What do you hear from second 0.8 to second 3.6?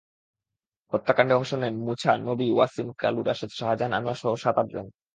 হত্যাকাণ্ডে অংশ নেন মুছা, নবী, ওয়াসিম, কালু, রাশেদ,